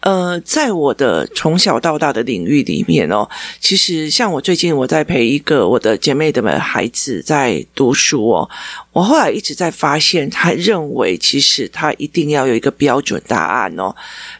[0.00, 3.28] 呃，在我的从小到大的领域里面哦，
[3.60, 8.48] 其实像我最近我在陪一个我的姐妹的孩子在读书哦，
[8.92, 13.92] 我后来一直在发现，他认为其实他一定要有一个标准答案哦。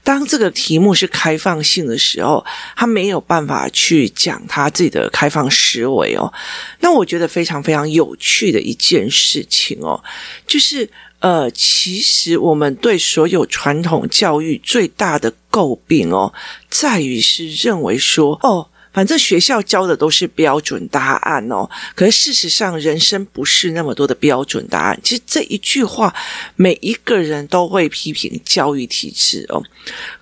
[0.04, 2.44] 当这个题目是开放性的时候，
[2.76, 6.32] 他没有办法去讲他自己的开放思维哦。
[6.78, 10.00] 那我觉得非常非常有趣的一件事情哦，
[10.46, 10.88] 就是。
[11.20, 16.32] 呃，其实我们对所有传统教育最大的诟病哦，
[16.70, 18.68] 在于是认为说，哦。
[18.90, 25.00] 反正学校教的都是标准答案哦，可是事实上，人生不是那么多的标准答案。
[25.04, 26.12] 其实这一句话，
[26.56, 29.62] 每一个人都会批评教育体制哦。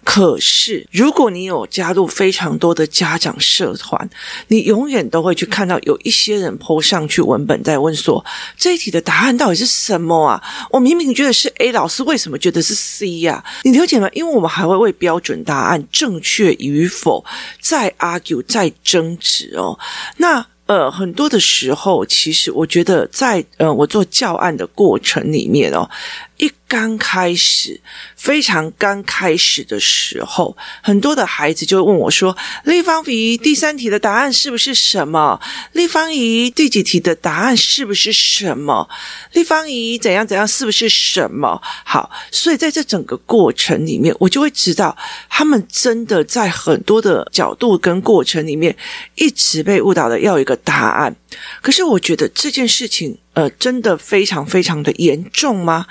[0.06, 4.08] 可是，如果你有加入非常多的家长社团，
[4.46, 8.24] 你永远都会去看到有一些人 po 上去文本在问说：
[8.56, 10.42] 这一题的答案到底是什么啊？
[10.70, 13.44] 我明明觉得是 A，老师为什么觉得是 C 呀？
[13.64, 14.08] 你了解吗？
[14.12, 17.24] 因为我们还会为标准答案正确与否
[17.60, 18.72] 再 argue 再。
[18.84, 19.76] 争执哦，
[20.18, 25.88] 那呃，很多的时候，其实我觉得在呃，我做教案的过程里面哦。
[26.38, 27.80] 一刚开始，
[28.16, 35.40] 非常刚开始的时候，很多的孩子就问我说：“立方体第三题的答案是不是什么？
[35.72, 38.88] 立方体第几题的答案是不是什么？
[39.32, 44.96] 立方体怎样怎样是不是什么？”好，所以在这整个过程里面，我就会知道
[45.28, 48.76] 他们真的在很多的角度跟过程里面
[49.14, 51.14] 一直被误导的要一个答案。
[51.62, 53.16] 可是我觉得这件事情。
[53.36, 55.86] 呃，真的非常非常的严重吗？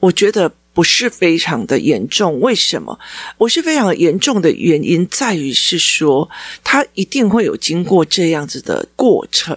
[0.00, 2.38] 我觉得不是非常的严重。
[2.40, 2.98] 为什么？
[3.38, 6.28] 我是非常严重的原因在于是说，
[6.62, 9.56] 他一定会有经过这样子的过程，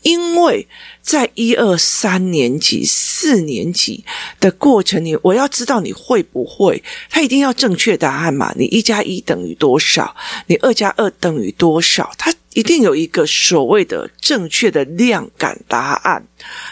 [0.00, 0.66] 因为
[1.02, 4.02] 在一二三年级、四年级
[4.40, 8.50] 的过程里，我要知道你会不会，他一定要正确答案嘛？
[8.56, 10.16] 你一加一等于多少？
[10.46, 12.10] 你二加二等于多少？
[12.16, 12.32] 他。
[12.54, 16.22] 一定有一个所谓的正确的量感答案，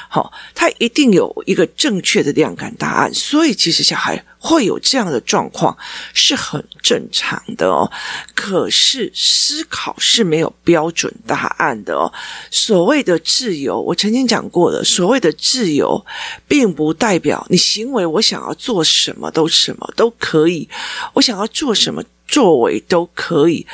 [0.09, 5.77] 好，他一定有一个正确的量感答案，所以其实小孩会有这样的状况
[6.13, 7.91] 是很正常的哦。
[8.35, 12.13] 可是思考是没有标准答案的哦。
[12.51, 16.05] 所谓的自由，我曾经讲过的，所谓的自由，
[16.47, 20.69] 并不代表你行为我想要做什么都什么都可以，
[21.15, 23.67] 我想要做什么作为都可以。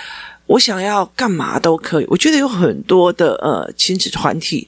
[0.47, 2.07] 我想要干嘛都可以。
[2.09, 4.67] 我觉得有很多的呃亲子团体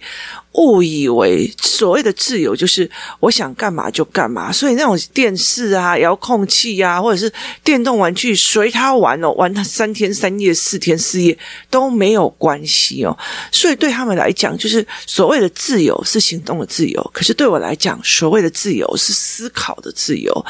[0.54, 2.90] 误以为所谓的自由就是
[3.20, 11.38] 我想干嘛就干嘛，所以那种电视啊、遥控器啊，或者是电动玩具随他玩哦，玩他三天三夜、四天四夜
[11.70, 13.16] 都没有关系哦。
[13.52, 20.44] 所以对他们来讲，就是所谓的自由是行动的自由，可是对我来讲，所谓的自由是思考的自由。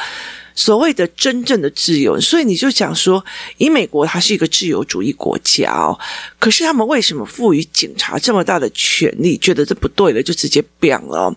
[0.59, 3.25] 所谓的真正的自由，所以你就讲说，
[3.59, 5.97] 以美国它是一个自由主义国家哦，
[6.41, 9.39] 可是他们为什么赋予警察这么大的权力？
[9.39, 11.33] 觉得这不对了，就直接变了。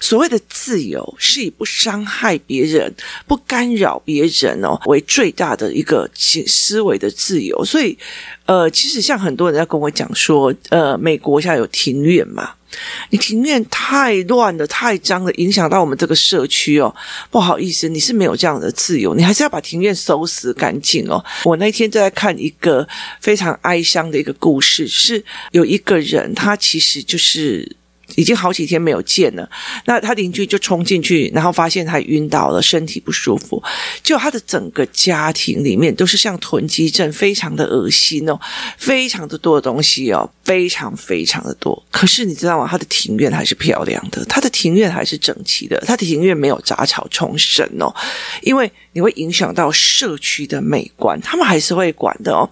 [0.00, 2.90] 所谓的自由是以不伤害别人、
[3.26, 7.62] 不干扰别人哦为最大的一个思维的自由。
[7.66, 7.98] 所以，
[8.46, 12.54] 呃，其实像很多人在跟我讲说，呃，美国现在有庭院嘛。
[13.10, 16.94] 你庭院太乱了，太脏了，影响到我们这个社区哦。
[17.30, 21.24] 不好意思，你是没有这样的自由，你还是要把庭院收拾干净哦。
[21.44, 22.86] 我那天就在看一个
[23.20, 27.76] 非常哀伤的一个故事，是有一个人，他其实就是。
[28.16, 29.48] 已经好几天没有见了，
[29.84, 33.62] 那他邻居就冲进去，然后发现他晕倒了，身体不舒服。
[34.02, 38.38] 就他的整个家庭里面都是像囤积症，非常的恶心哦，
[38.76, 41.82] 非常的多的东西哦，非常非常的多。
[41.90, 42.68] 可是你知道吗？
[42.70, 47.94] 他的庭院还是漂亮的，他的庭院还是整齐的，他的庭院没有杂草丛生哦，
[48.42, 52.48] 因为你会影响到社区的美观，他们还是会管的哦。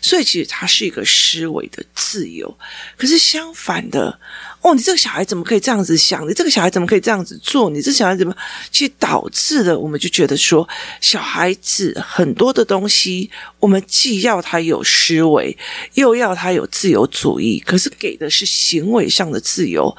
[0.00, 2.56] 所以其实他是一个思维的自由，
[2.96, 4.18] 可是相反的。
[4.62, 6.26] 哦，你这个小孩怎么可以这样子想？
[6.28, 7.68] 你这个小孩怎么可以这样子做？
[7.68, 8.32] 你这小孩怎么？
[8.70, 10.68] 去导致了我们就觉得说，
[11.00, 13.28] 小孩子很多的东西，
[13.58, 15.56] 我们既要他有思维，
[15.94, 19.94] 又要他有自由主义，可是给的是行为上的自由，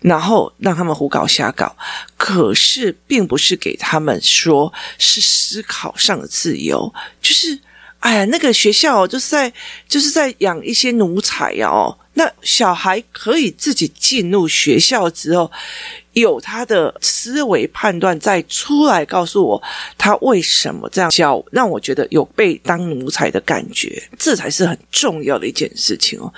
[0.00, 1.74] 然后让他们胡搞瞎搞，
[2.18, 6.92] 可是并不是给他们说是思考上的自由，
[7.22, 7.58] 就是。
[8.00, 9.52] 哎呀，那个学校就是在
[9.86, 11.96] 就是在养一些奴才哦。
[12.14, 15.50] 那小孩可以自己进入学校之后，
[16.12, 19.62] 有他的思维判断，再出来告诉我
[19.96, 26.32] 他为什么这样教，让我觉得有被当奴才的感觉，这才是很重要的一件事情哦。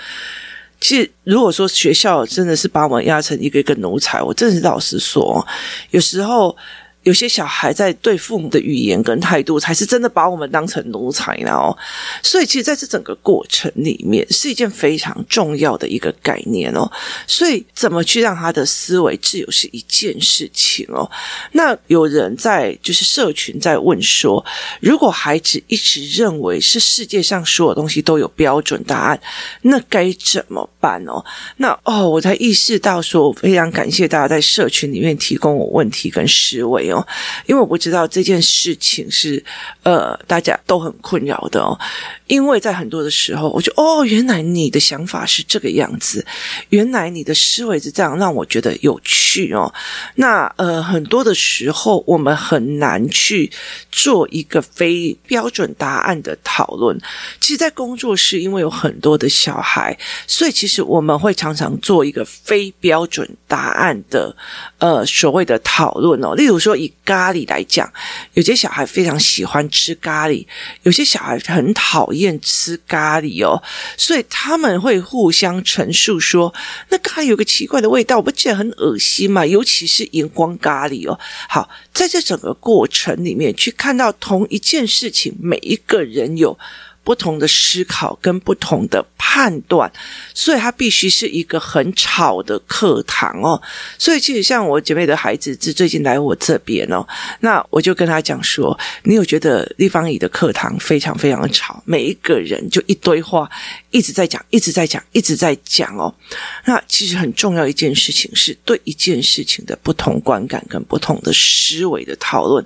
[0.80, 5.46] 其实，如果说学校真的是把我们压成一个一个奴才，我真的是老实说，
[5.90, 6.56] 有时候。
[7.04, 11.76] 有些小孩在对父母的语言跟态度，才是真的把我们当成奴才呢哦。
[12.22, 16.90] 所以，其实在这整个过程里面，是一件非常重要的一个概念哦。
[17.26, 21.08] 所以，怎么去让他的思维自由是一件事情哦。
[21.52, 24.44] 那有人在就是社群在问说，
[24.80, 29.20] 如果孩子一直认为是世界上所有东西都有标准答案，
[29.62, 31.24] 那该怎么办哦？
[31.58, 36.93] 那哦，我才意识到说，非常感谢大家在社群里面提供我问题跟思维哦。
[37.46, 39.42] 因为我不知道这件事情是
[39.82, 41.78] 呃大家都很困扰的哦，
[42.34, 46.24] 因为在很多的时候，我就哦，原来你的想法是这个样子，
[46.68, 49.72] 原来你的思维是这样，让我觉得有趣哦。
[50.16, 53.50] 那呃，很多的时候我们很难去
[53.90, 56.94] 做一个非标准答案的讨论。
[57.40, 64.36] 其实，在工作室，因为有很多的小孩，所以其实我们会常常做一个非标准答案的
[64.78, 66.74] 呃所谓的讨论哦，例如说。
[66.76, 67.90] 以咖喱来讲，
[68.32, 70.44] 有些小孩非常喜欢吃咖喱，
[70.82, 73.62] 有些小孩很讨厌吃咖喱哦，
[73.96, 76.52] 所以他们会互相陈述说，
[76.88, 79.44] 那咖喱有个奇怪的味道，不觉得很恶心嘛？
[79.44, 81.18] 尤其是荧光咖喱哦。
[81.48, 86.58] 好，在这整个过程里面，去看到同一件事情，每一个人有。
[87.04, 89.90] 不同的思考跟不同的判断，
[90.32, 93.60] 所以他必须是一个很吵的课堂哦。
[93.98, 97.06] 所以其实像我姐妹的孩子，是最近来我这边哦，
[97.40, 101.82] 那我就跟他讲说：“你有觉得立方体的课堂非常非常的吵？
[101.84, 103.48] 每一个人就一堆话，
[103.94, 106.12] 一直在讲，一直在讲，一直在讲哦。
[106.64, 112.64] 那其实很重要一件事情是对一件事情的不同观感跟不同的思维的讨论，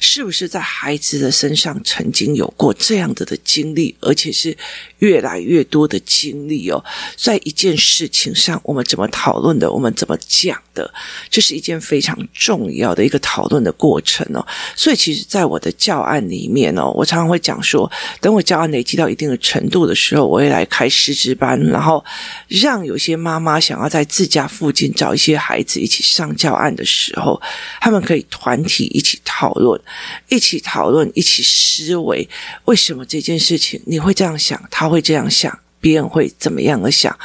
[0.00, 3.94] 是不是在孩子的身上曾经有过这样的的经历？
[4.00, 4.56] 而且是
[5.00, 6.82] 越来越多的经历哦，
[7.14, 10.90] 在一件事情上，我们怎么讨论的，我们怎么讲的，
[11.28, 14.46] 这是一件非常重要的一个讨论的过程哦。
[14.74, 17.90] 所以，其实，在我的教案里面哦，我常常会讲说，
[18.22, 22.02] 等我教案累积到一定的程度的时候，我会来开师资班，然后
[22.48, 27.38] 让有些妈妈想要在自家附近找一些孩子一起上教案的时候，
[27.80, 29.78] 他们可以团体一起讨论，
[30.28, 32.26] 一起讨论，一起思维，
[32.64, 33.82] 为什么这件事情。
[33.84, 37.16] 你会这样想，他会这样想，别人会怎么样的想？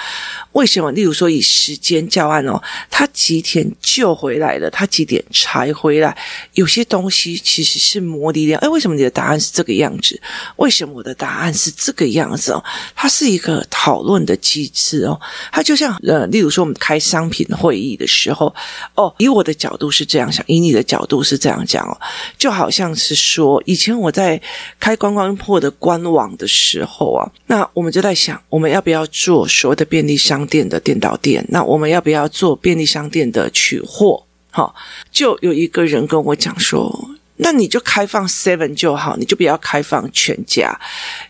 [0.54, 0.90] 为什么？
[0.94, 4.70] 例如说，以时间教案哦，他几点就回来了？
[4.70, 6.18] 他几点才回来？
[6.54, 8.58] 有些东西其实是模棱两。
[8.62, 10.20] 哎，为什么你的答案是这个样子？
[10.56, 12.64] 为什么我的答案是这个样子哦？
[12.96, 15.20] 它是一个讨论的机制哦。
[15.52, 18.56] 它就像呃，例如说我们开商品会议的时候，
[18.96, 22.00] 哦，以我的角度是这样想，以你的角度是这样讲哦，
[22.38, 24.42] 就好像是说，以前我在
[24.80, 34.26] 开观光破的官网的时候啊，那我们就在想，我们要不要做所谓的便利商店的电导店，那我们要不要做便利商店的取货？
[34.50, 34.74] 好，
[35.12, 40.80] 就有一个人跟我讲说，那你就开放 Seven 就好，你就不要开放全家，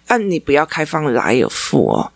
[0.07, 2.11] 那你不要开放莱尔富哦。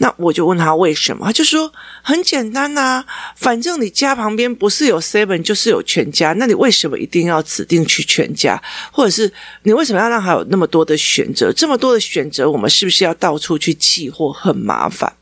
[0.00, 8.62] 那我就问他为什么，他就说很简单呐、啊，反正你家旁边不是有 Seven 就是有全家，那你为什么一定要指定去全家？
[8.92, 9.32] 或者是
[9.64, 11.52] 你为什么要让他有那么多的选择？
[11.52, 15.12] 这么多的选择，我们是不是要到处去寄货，很麻烦？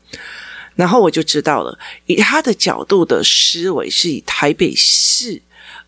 [0.75, 5.41] 然后我就知道了，以他的角度的思维是以台北市，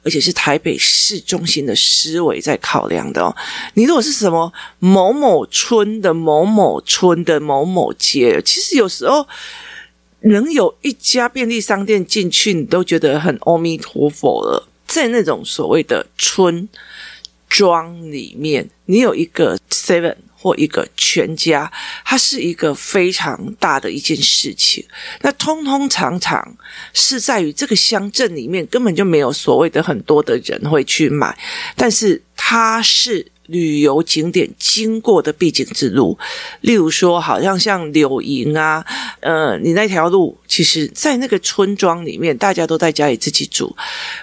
[0.03, 3.36] 而且是台北市中心的思维在考量的哦。
[3.74, 9.27] 你如果是什么某某村的某某村的某某街，其实有时候
[10.22, 14.68] 能有一家便利商店进去，你都觉得很阿弥陀佛了。
[14.88, 16.68] 在那种所谓的村
[17.48, 20.15] 庄里面，你有一个 seven。
[20.39, 21.69] 或一个全家，
[22.05, 24.84] 它是一个非常大的一件事情。
[25.22, 26.55] 那通通常常
[26.93, 31.38] 是在于这个乡镇里面根本就没有所谓的很多的人会去买，
[31.75, 33.31] 但是它是。
[33.50, 36.18] 旅游景点经过的必经之路，
[36.62, 38.86] 例如说，好像像柳营啊，
[39.22, 43.75] 呃，你那条路，其实，在那个村庄里面，大家都在家里自己煮，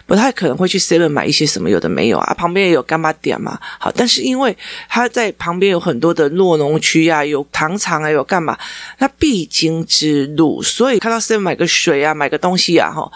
[0.06, 4.56] 不太可能会去 Seven 买一些什么，有的没有啊，旁边也有干妈店嘛，好，但是因为
[4.88, 8.56] 他在旁边有很多的酪农区啊，有糖厂啊，有干嘛，
[8.98, 13.10] 那必经之路，所以看到 Seven 买个水啊，买个东西啊，哈。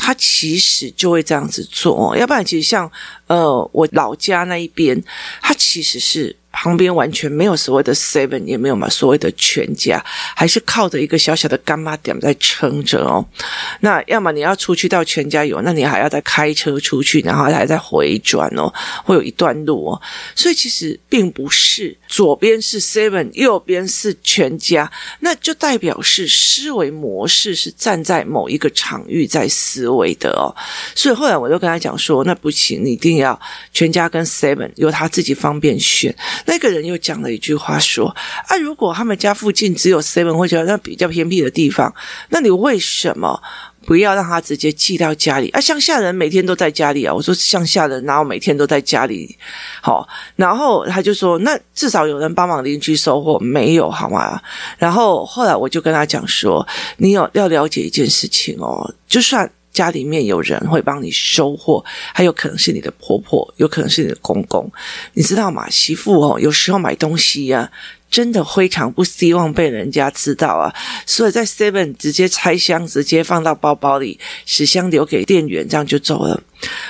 [0.00, 2.90] 他其实就会这样子做，要不然其实像
[3.26, 5.00] 呃我老家那一边，
[5.42, 10.04] 他其实是旁边完全没有所谓的 seven，也没有嘛所谓的全家，
[10.34, 13.24] 还是靠着一个小小的干妈点在撑着哦。
[13.80, 18.72] 那要么你要出去到全家有，那你还要再开车出去，然后还在回转哦，
[19.04, 20.02] 会有一段路哦。
[20.34, 24.90] 所以其实并不是左边是 seven，右边是全家，
[25.20, 30.50] 那就代表是思维模式是站在某一个场域在思维的哦。
[30.96, 33.38] 所以后来我就跟他讲说，那不行，你一定要
[33.72, 36.14] 全家跟 seven，由他自己方便选。
[36.46, 38.08] 那个人又讲了一句话说
[38.48, 41.94] ：“啊，如果他们家附近只有 seven，或者那比较偏僻的地方，
[42.28, 43.40] 那你为什么
[43.86, 45.48] 不要让他直接寄到家里？
[45.50, 49.36] 啊，乡下人每天都在家里啊。”我说：“乡下人然后每天都在家里？”
[49.80, 54.40] 好，然后他就说：“那至少有人帮忙邻居收货，没有好吗？”
[54.78, 56.66] 然后后来我就跟他讲说
[56.98, 61.84] ：“你有要了解一件事情哦，就算。”家里面有人会帮你收货，
[62.14, 64.70] 还有可能是你的婆婆，有可能是你的公公，
[65.14, 65.68] 你知道吗？
[65.70, 67.70] 媳妇哦，有时候买东西呀、啊。
[68.10, 70.74] 真的非常不希望被人家知道啊，
[71.06, 76.42] 所以在 Seven 直接拆箱，直接放到包包里，纸箱留给店员，这样就走了，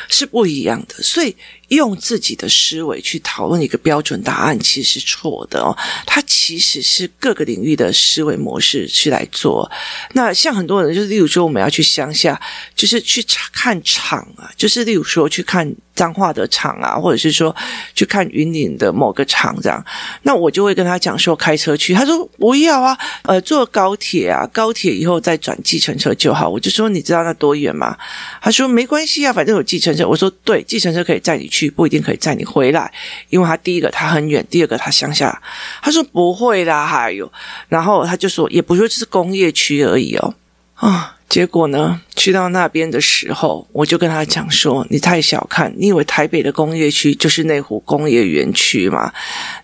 [0.09, 1.03] 是不一样的。
[1.03, 1.35] 所以
[1.69, 5.77] 用自己的思维去讨论一个标准答案，其实是错的哦。
[6.07, 9.71] 它其实是各个领域的思维模式去来做。
[10.13, 12.41] 那像很多人，就是例如说，我们要去乡下，
[12.75, 15.75] 就是去看厂啊，就是例如说去看。
[15.93, 17.55] 彰化的厂啊，或者是说
[17.95, 19.85] 去看云岭的某个厂这样，
[20.23, 21.93] 那我就会跟他讲说开车去。
[21.93, 26.49] 他说不要啊，呃，坐高铁啊，高铁以后再转计程车就好。
[26.49, 27.95] 我就说你知道那多远吗？
[28.41, 30.09] 他说没关系啊，反正有计程车。
[30.09, 32.91] 我说对，计程车可以载你去，不一定可以载你回来，
[33.29, 35.41] 因为他第一个他很远，第二个他乡下。
[35.83, 37.31] 他说不会啦，还有，
[37.69, 40.35] 然后他就说也不说这是工业区而已哦，
[40.75, 41.17] 啊。
[41.29, 49.11] 结果呢，去到那边的时候，我就跟他讲说：“你太小看，你以为台北的工业区就是内湖工业园区吗？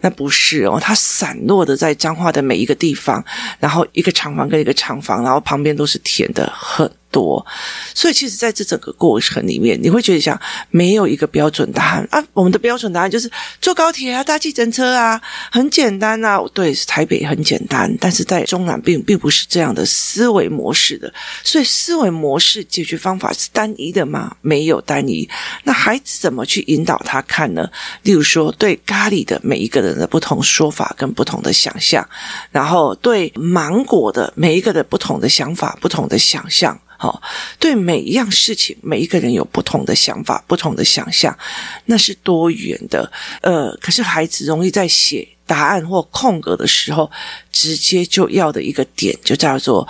[0.00, 3.22] 那不是哦，它散落的在彰化的每一个地方，
[3.60, 7.46] 然后一个厂房跟一个厂房，然后旁边都是田的，很。”多，
[7.94, 10.38] 所以其实在这整个过程里面，你会觉得像
[10.70, 12.22] 没有一个标准答案啊。
[12.34, 15.18] 我们的标准答案就是坐高铁啊，搭计程车啊，
[15.50, 16.38] 很简单啊。
[16.52, 21.10] 对，台北很简单，但是在中南并并不是这样的思维模式的。
[21.42, 24.36] 所以思维模式是解决方法是单一的吗？
[24.40, 25.28] 没有单一。
[25.64, 27.68] 那孩子怎么去引导他看呢？
[28.02, 32.08] 例如说，对咖喱的每一个人的不同说法跟不同的想象，
[32.52, 36.80] 然后对芒果的每一个的不同的想法、不同的想象。
[36.98, 37.20] 好，
[37.58, 41.36] 对每一样事情，每一个人有不同的想法、不同的想象，
[41.84, 43.10] 那是多元的。
[43.42, 47.10] 呃，可是孩子容易在写答案或空格的时候，
[47.52, 49.86] 直接就要的一个点，就叫做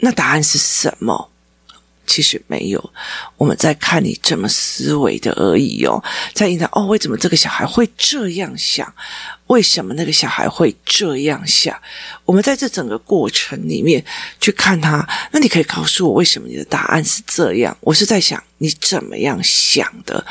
[0.00, 1.30] 那答案是什么？
[2.12, 2.92] 其实没有，
[3.38, 5.98] 我们在看你怎么思维的而已哦。
[6.34, 8.92] 在引导哦，为什么这个小孩会这样想？
[9.52, 11.78] 为什么那个小孩会这样想？
[12.24, 14.02] 我们在这整个过程里面
[14.40, 17.76] 去看他，那你可以告诉我为什么你的答案是这样？
[17.80, 20.24] 我是在想你怎么样想的，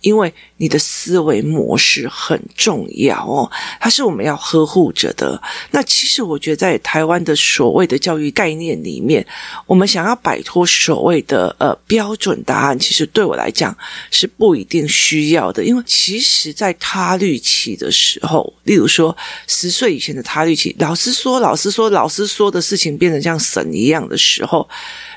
[0.00, 5.42] 因为你的思维模式很重要哦，它是我们要呵护着的。
[5.72, 9.26] 那其实我觉得，在台湾的所谓的教育概念里面，
[9.66, 13.76] 我们想要摆脱所谓的呃标准答案，其实对我来讲
[14.12, 18.54] 是不一定需要的，因为其实在他律期的时候。
[18.68, 24.68] 例如说，十岁以前的他律期，老师说，老师说，老师说的事情变成像神一样的时候，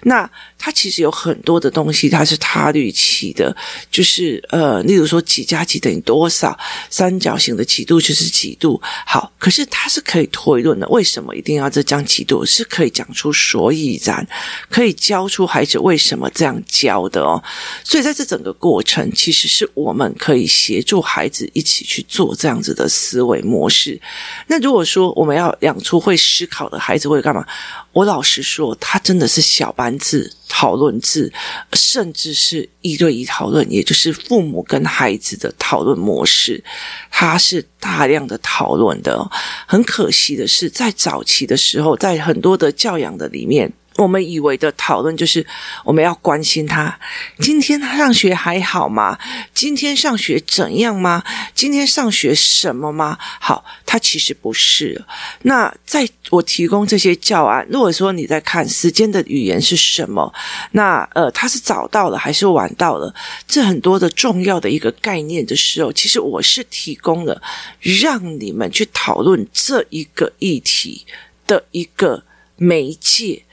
[0.03, 3.53] 那他其实有很多的东西，它是他律期的，
[3.91, 6.57] 就是呃，例如说几加几等于多少，
[6.89, 8.81] 三角形的几度就是几度。
[9.05, 12.45] 好，可是它是可以推论的，为什么一定要这讲几度？
[12.45, 14.25] 是可以讲出所以然，
[14.69, 17.43] 可以教出孩子为什么这样教的哦。
[17.83, 23.40] 所以在这整个过程，其实是我们可以协助孩子一起去做这样子的思维。
[23.41, 23.99] 模式。
[24.47, 27.45] 那如果说我们要养出会思考的孩子，会干嘛？
[27.91, 31.31] 我老实说，他真的是小班制、讨论制，
[31.73, 36.63] 甚至是一对一讨论，也就是父母跟孩子的讨论模式，
[37.09, 39.29] 他是大量的讨论的。
[39.65, 43.71] 很可惜的是，在早期的时候，在很多的教养的里面。
[43.97, 45.45] 我们以为的讨论就是
[45.83, 46.97] 我们要关心他，
[47.39, 49.17] 今天他上学还好吗？
[49.53, 51.23] 今天上学怎样吗？
[51.53, 53.17] 今天上学什么吗？
[53.19, 55.03] 好，他其实不是。
[55.41, 60.33] 那在我提供这些教案，如果说你在看时间的语言是什么，
[60.71, 63.13] 那呃，他是早到了还是晚到了？
[63.45, 67.41] 这很多的重要的一个概念的时候，其实我是提供了
[67.81, 71.05] 让你们去讨论这一个议题
[71.45, 72.23] 的一个
[72.55, 73.43] 媒介。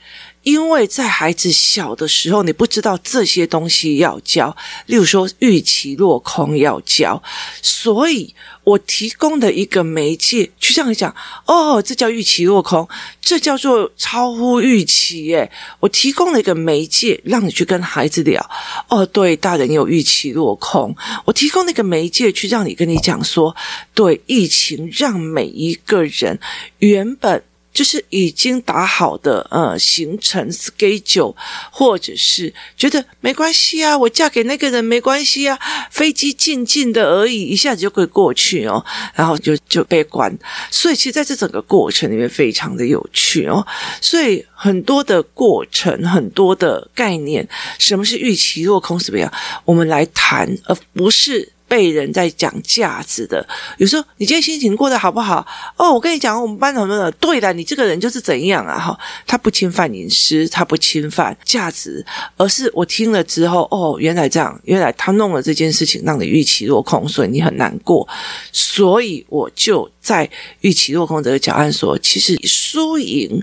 [0.49, 4.55] 因为在孩子小的时候，你不知道这些东西要教，
[4.87, 7.21] 例如说预期落空要教，
[7.61, 11.15] 所以我提供的一个媒介去这样讲，
[11.45, 12.89] 哦，这叫预期落空，
[13.21, 15.51] 这叫做超乎预期耶。
[15.79, 18.43] 我提供了一个媒介，让你去跟孩子聊，
[18.87, 23.55] 哦，对，大人有预期落空，我提供那个媒介去让你跟你讲说，
[23.93, 26.39] 对，疫情让每一个人
[26.79, 27.43] 原本。
[27.71, 31.35] 就是已经打好的呃行程 schedule，
[31.71, 35.57] 或者是觉得没关系啊，我嫁给那个人没关系啊，
[35.89, 38.83] 飞机静静的而已，一下子就可以过去哦，
[39.13, 40.35] 然后就就被关。
[40.69, 43.65] 所以其实在这整个过程里面非常的有趣哦，
[44.01, 47.47] 所以很多的过程，很多的概念，
[47.77, 49.31] 什么是预期落空什么样，
[49.63, 51.53] 我们来谈，而不是。
[51.69, 53.47] 被人在讲价值的，
[53.77, 55.45] 有时候你今天心情过得好不好？
[55.77, 58.77] 哦，我跟你讲，我们班很多人，对的，你这个人就是怎样啊？
[58.77, 62.03] 哈，他不侵犯隐私，他不侵犯价值，
[62.35, 68.07] 而是我听了之后，哦，原来这样，原来他弄了这件事情，让你预期落空，所以你很难过，
[68.51, 70.29] 所以我就在
[70.61, 73.41] 预期落空这个教案说，其实输赢。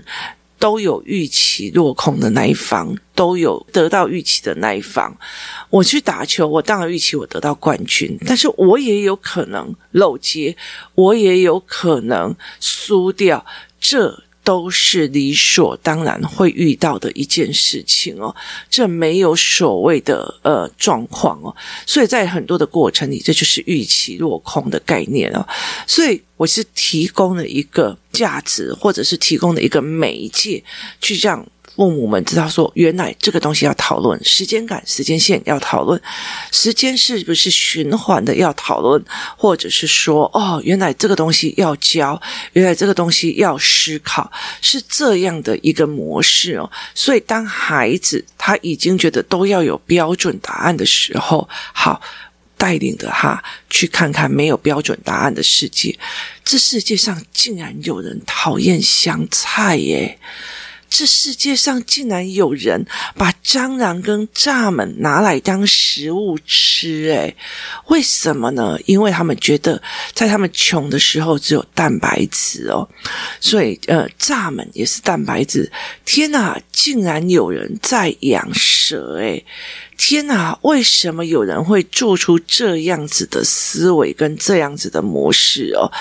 [0.59, 5.15] 都有预期落空的那一方，都有得到预期的那一方。
[5.69, 10.55] 我去打球，我当然预期我得到冠军，但是我也有可能漏接，
[10.95, 13.45] 我也有可能输掉。
[13.79, 14.23] 这。
[14.47, 18.33] 都是理所当然会遇到的一件事情哦，
[18.69, 21.53] 这没有所谓的呃状况哦，
[21.85, 25.45] 所以在很多的过程里，这就是预期落空的概念哦，
[25.85, 30.63] 所以我是提供了一个价值，或者是提供了一个媒介，
[31.01, 31.45] 去让。
[31.77, 36.01] 父母们知道说，原来这个东西要讨论时间感、时间线要讨论，
[36.51, 39.01] 时间是不是循环的要讨论，
[39.37, 42.19] 或者是说，哦，原来这个东西要教，
[42.53, 46.67] 原来这个东西要思考，是这样的一个模式哦。
[46.95, 52.01] 所以，当孩子他已经觉得都要有标准答案的时候，好，
[52.57, 55.95] 带领着他去看看没有标准答案的世界。
[56.43, 60.17] 这世界上竟然有人讨厌香菜耶！
[60.89, 67.35] 这世界上竟然有人把蟑螂跟蚱蜢拿来当食物吃，诶，
[67.87, 68.77] 为什么呢？
[68.85, 69.81] 因为他们觉得
[70.13, 72.87] 在他们穷的时候只有蛋白质哦，
[73.39, 75.71] 所以呃，蚱蜢也是蛋白质。
[76.05, 79.45] 天哪，竟然有人在养蛇，诶，
[79.97, 85.91] 天哪，为什么有人会做出这样子的思维跟这样子的模式哦？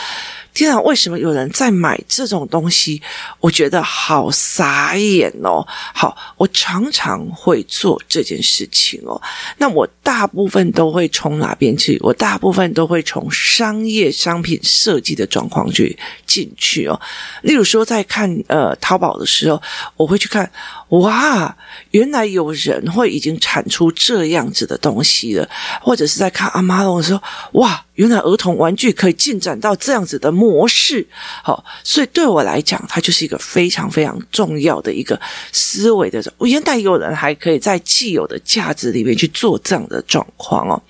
[0.56, 3.02] 天啊，为什么有人在买这种东西？
[3.40, 5.62] 我觉得好傻眼哦！
[5.92, 9.20] 好，我常常会做这件事情哦。
[9.58, 11.98] 那我大部分都会从哪边去？
[12.00, 15.94] 我大部分都会从商业商品设计的状况去
[16.26, 16.98] 进去哦。
[17.42, 19.60] 例如说，在看呃淘宝的时候，
[19.98, 20.50] 我会去看，
[20.88, 21.54] 哇，
[21.90, 25.46] 原来有人会已经产出这样子的东西了，
[25.82, 27.22] 或者是在看 Amazon 的时候，
[27.60, 27.82] 哇。
[27.96, 31.04] 原来儿童玩具可以进展到这样子的模式，
[31.42, 36.22] 好，所以对我来讲，它就是一个非常非常重要的一个思维的。
[36.38, 40.80] 我原来有人还可以在既有的价值里面去做这样的状况哦，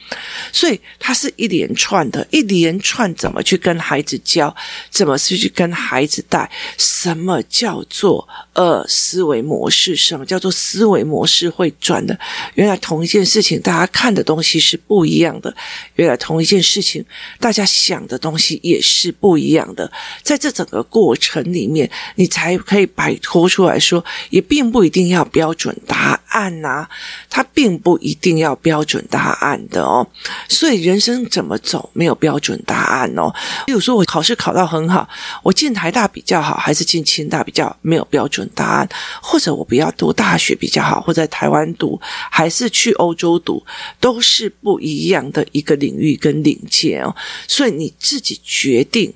[0.52, 4.54] 所以它是一连串的，一连串怎么去跟孩子教，
[4.90, 12.18] 怎么去去跟孩子带，什么叫做呃思维模式，什么叫做思维模式会转的？
[12.54, 15.54] 原来同一件事情，大家看的东西是不一样的。
[15.94, 17.04] 原来同一件事情。
[17.38, 19.90] 大家想的东西也是不一一样的，
[20.22, 26.88] 在这整个过程里面，你才可以摆脱出来说，也并不一定要标准答案呐、啊，
[27.30, 30.06] 它并不一定要标准答案的哦。
[30.48, 33.32] 所以人生怎么走，没有标准答案哦。
[33.66, 35.08] 比如说我考试考到很好，
[35.42, 38.88] 我进台大比较好，还是进清大比较没有标准答案，
[39.22, 41.98] 或者我不要读大学比较好，或在台湾读，
[42.30, 43.64] 还是去欧洲读，
[44.00, 46.98] 都是不一样的一个领域跟领界。
[47.00, 47.14] 哦，
[47.46, 49.12] 所以你自己决定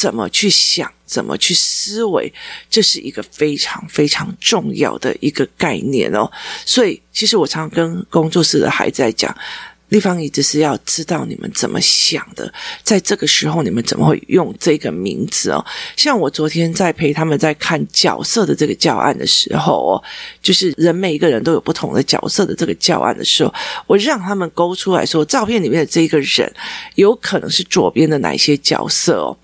[0.00, 2.32] 怎么去想，怎么去思维，
[2.68, 6.30] 这是一个非常非常重要的一个概念哦。
[6.64, 9.34] 所以，其实我常常跟工作室的孩子在讲。
[9.90, 15.64] 立方体只是要知道你们怎么想的，在这个时候你们怎么会用这个名字哦？
[15.96, 20.02] 像我昨天在陪他们在看角色的这个教案的时候哦，
[20.42, 23.54] 就是人每一个人都有不同的角色的这个教案的时候，
[23.86, 26.52] 我让他们勾出来说，照片里面的这个人
[26.96, 29.38] 有可能是左边的哪些角色哦？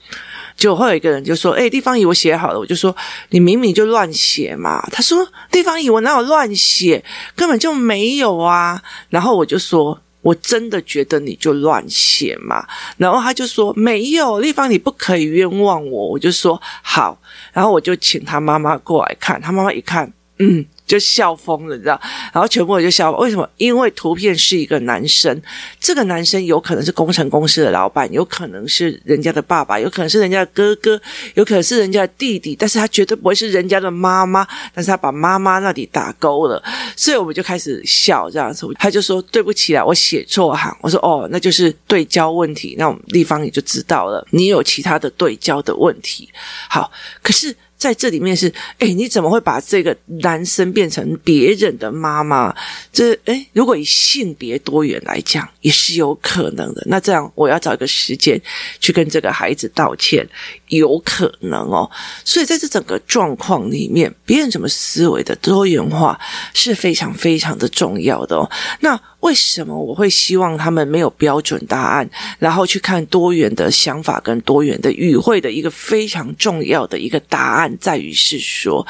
[0.63, 2.95] 就会有一个人就说：“哎，地方体我写好了。”我就说
[3.31, 7.05] ：“你明明就乱写嘛。”他说：“地方体我哪有乱写？
[7.35, 9.99] 根本就没有啊。”然后我就说。
[10.23, 12.65] 我真的觉得你就乱写嘛，
[12.97, 16.11] 然后他就说没有，立方你不可以冤枉我。
[16.11, 17.21] 我就说好，
[17.53, 21.99] 然后我就请他妈妈过来看，他妈妈一看，嗯，就笑疯了，你知道？
[22.33, 23.49] 然后全部人就笑，为什么？
[23.57, 25.41] 因为图片是一个男生，
[25.81, 31.01] 这个男生有可能是工程公司的老板，有可能是人家的爸爸，有可能是人家的哥哥，
[31.35, 36.63] 有可能是人家的弟弟，但是他绝对不会是人家的妈妈，但是他把妈妈那里打勾了，
[36.97, 38.67] 所以我们就开始笑这样子。
[38.79, 40.77] 他就说对不起啦，我写错行。
[40.81, 46.29] 我说哦，那就是对焦问题，那我们立方也就知道了，你有其他的对焦的问题。
[46.69, 46.91] 好，
[47.23, 47.57] 可是。
[47.83, 48.47] 在这里面是，
[48.79, 52.55] 哎，你怎么会把这个男生变成别人的妈妈？
[52.93, 56.85] 这，哎，如果以性别多元来讲，也是有可能的。
[56.87, 58.41] 那这样，我要找一个时间
[58.79, 60.25] 去跟这个孩子道歉，
[60.69, 61.91] 有可能哦。
[62.25, 66.17] 所以在这整个状况里面，别人怎么思维的多元化
[66.55, 68.49] 是非常非常的重要的哦。
[68.79, 69.01] 那。
[69.23, 72.09] 为什么我会希望他们没有标准答案，
[72.39, 78.85] 然后去看多元的想法跟多元的语汇的一个非常重要的一个答案，在于是说，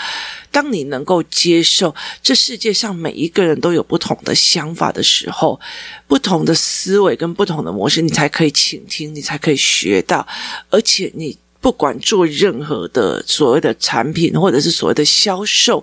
[0.51, 5.61] 当你能够接受这世界上每一个人都有不同的想法的时候，
[6.07, 10.27] 不同的思维跟不同的模式，你才可以倾听，你才可以学到，
[10.71, 11.39] 而且你。
[11.63, 15.83] 不管做任何的所谓的产品，或者是所谓的销售，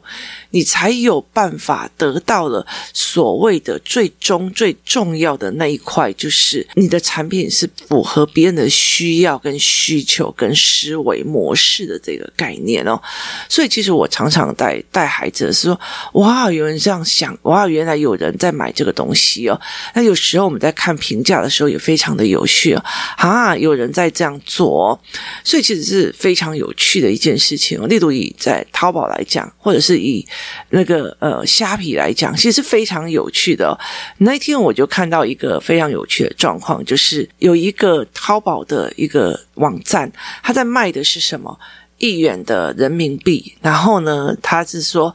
[0.50, 13.02] 你才有办法得到了所谓的最终最重要的那一块，就是你的产品是符合别人的需要、跟需求、跟思维模式的这个概念哦。
[13.48, 15.80] 所以，其实我常常带带孩子是说，
[16.16, 19.58] 哇，有人这样想，哇，原来有人在买这个东西哦。
[19.94, 22.84] 那有时候我们在看评价的时候，也非常的有趣哦。
[23.16, 25.00] 啊，有人在这样做，
[25.42, 25.69] 所以。
[25.70, 27.88] 其实是非常有趣的一件事情。
[27.88, 30.26] 例如以在淘宝来讲，或者是以
[30.72, 33.78] 那个呃虾皮来讲，其实是非常有趣的。
[34.18, 41.56] 那一天我就看到一个非常有趣的状况，就是有一个淘宝的一个网站，他在卖的是什么？
[42.00, 43.54] 一元的人民币。
[43.62, 45.14] 然后呢，他是说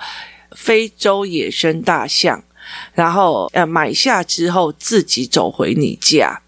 [0.53, 2.41] 非洲野生大象，
[2.93, 6.41] 然后呃买下之后自己走回你家，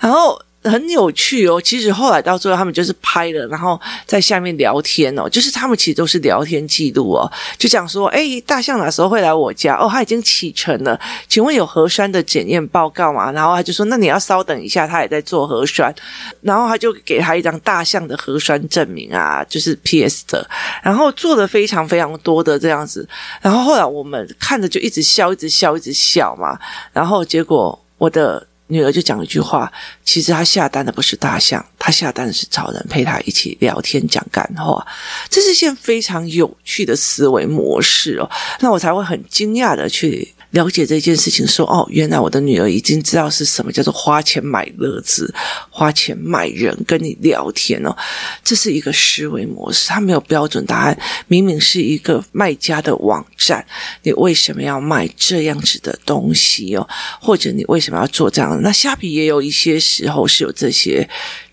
[0.00, 0.42] 然后。
[0.70, 9.76] 很有趣哦，其实后来到最后，他们就是拍了，然后在下面聊天哦，就是他们其实都是聊天记录哦，就讲说，诶，大象哪时候会来我家？
[9.76, 13.32] 哦，他已经启程了，请问有核酸的检验报告吗？
[13.32, 15.94] 然后他就说，那你要稍等一下，他也在做核酸，
[16.40, 20.48] 然后他就给他一张大象的核酸证明啊，就是 PS 的，
[20.82, 23.08] 然后做了非常非常多的这样子，
[23.40, 26.58] 然后后来我们看着就一直笑，一直笑，一直笑嘛，
[26.92, 28.46] 然后结果我的。
[28.68, 29.70] 女儿就讲一句话，
[30.04, 34.86] 其实她下单的不是大象，她下单的是找人陪她一起聊天讲干话，
[35.28, 38.30] 这是一件非常有趣的思维模式哦。
[38.60, 40.34] 那我才会很惊讶的去。
[40.50, 45.32] 了解这件事情，说哦，原来我的女儿已经知道是什么叫做花钱买乐子，
[45.70, 47.94] 花钱买人跟你聊天哦，
[48.42, 50.98] 这是一个思维模式，它没有标准答案。
[51.26, 53.64] 明明是一个卖家的网站，
[54.02, 56.88] 你为什么要卖这样子的东西哦？
[57.20, 58.60] 或者你为什么要做这样？
[58.62, 61.08] 那虾皮也有一些时候是有这些。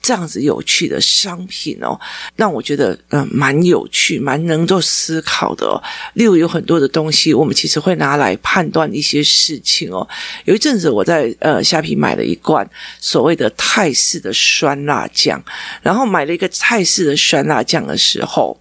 [0.05, 1.99] 这样子有趣的商品哦，
[2.35, 5.81] 让我觉得嗯、呃、蛮有趣，蛮能够思考的哦。
[6.13, 10.07] 例如有很多的东西，我们其实会拿来判断一些事情哦。
[10.43, 15.43] 有一阵子我在呃虾皮买了一罐所谓的泰式的酸辣酱，
[15.81, 18.55] 然后买了一个泰式的酸辣酱的时候。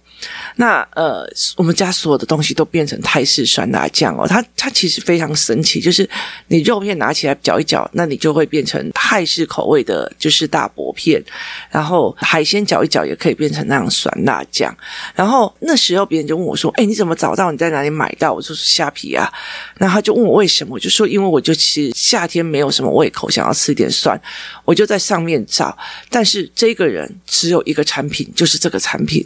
[0.55, 6.09] 那呃，我们家所有的东西都变成泰式酸辣酱哦，它它其实非常神奇，就是
[6.47, 11.23] 你肉片拿起来搅一搅，那你就会变成泰式口味的，就是大薄片。
[11.69, 14.75] 然后海鲜搅一搅也可以变成那样酸辣酱。
[15.13, 17.51] 然后那时候别人就问我说：“哎，你怎么找到？
[17.51, 19.31] 你在哪里买到？”我说是虾皮啊。
[19.77, 24.19] 然后他就问我为什么，我就说因为我就其实夏天没有什么胃口，想要吃一点酸，
[24.63, 25.77] 我就在上面找。
[26.09, 29.25] 但是这个人只有一个产品，就是这个产品。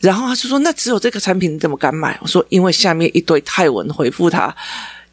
[0.00, 4.54] 然后他就说：“那只有这个产品，你怎么敢买？”我说：“因为下面一堆泰文回复他，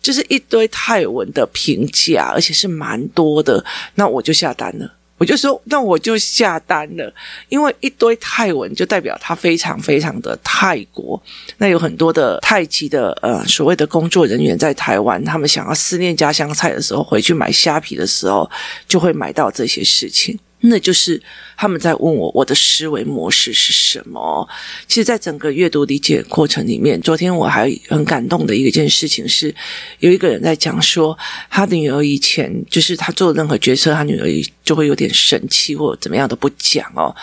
[0.01, 3.63] 就是一堆泰文的评价，而且是蛮多的。
[3.95, 4.93] 那我就下单了。
[5.19, 7.11] 我就说，那我就下单了，
[7.49, 11.19] 因为一堆泰文就代表他非常非常的泰国。
[11.57, 18.47] 那有很多的泰籍的呃所谓的工作人员在台湾，他们想要思念家乡菜的时候，回去买虾皮的时候，
[18.87, 21.21] 就会买到这些事情。”那就是
[21.55, 24.47] 他们在问我，我的思维模式是什么？
[24.87, 29.53] 其实，在整个阅读理解过程里面，昨天我还很感动的一件事情是，
[29.99, 31.15] 有一个人在讲说，
[31.49, 34.27] 他的女儿以前就是他做任何决策，他女儿
[34.63, 37.15] 就会有点生气或者怎么样都不讲哦。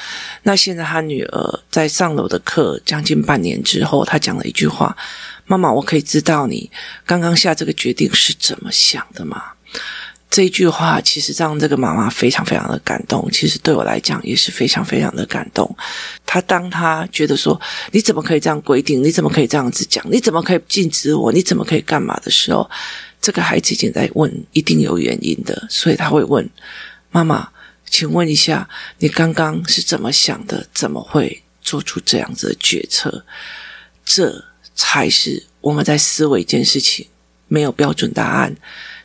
[0.45, 4.97] 那现在他女儿在上楼的课将近半年之后，他讲了一句话
[5.45, 6.71] ：“妈妈，我可以知道你
[7.05, 9.43] 刚刚下这个决定是怎么想的吗？”
[10.35, 15.77] 这一句话其实让这个妈妈非常非常的感动，其实对我来讲也是非常非常的感动。
[16.27, 17.61] 她当她觉得说
[17.93, 19.01] 你怎么可以这样规定？
[19.01, 20.05] 你怎么可以这样子讲？
[20.11, 21.31] 你怎么可以禁止我？
[21.31, 22.69] 你怎么可以干嘛的时候，
[23.21, 26.51] 这个孩子已经在问，一定有原因的，所以他会问
[27.13, 27.49] 妈妈，
[27.89, 28.69] 请问一下，
[28.99, 30.67] 你刚刚是怎么想的？
[30.75, 33.25] 怎么会做出这样子的决策？
[34.05, 34.45] 这
[34.75, 37.07] 才是我们在思维一件事情，
[37.47, 38.57] 没有标准答案，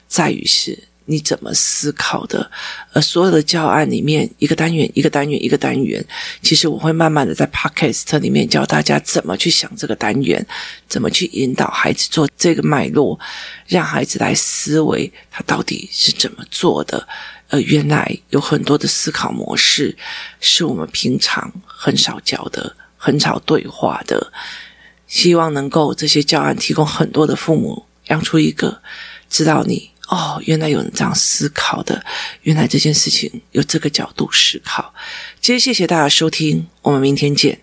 [0.07, 0.88] 在于是。
[1.09, 2.51] 你怎么思考的？
[2.93, 6.05] 而所有的教案里面，一个单元一个单元一个单元，
[6.43, 10.45] 其实我会慢慢的在 Podcast 里面教大家怎么去想这个单元，
[10.87, 13.19] 怎么去引导孩子做这个脉络，
[13.65, 17.07] 让孩子来思维他到底是怎么做的。
[17.47, 19.97] 呃，原来有很多的思考模式
[20.39, 24.31] 是我们平常很少教的，很少对话的。
[25.07, 28.79] 希望能够这些教案提供很多的父母养出一个
[29.27, 29.89] 知道你。
[30.09, 32.03] 哦，原来有人这样思考的，
[32.41, 34.93] 原来这件事情有这个角度思考。
[35.39, 37.59] 其实谢谢大家收听，我们明天见。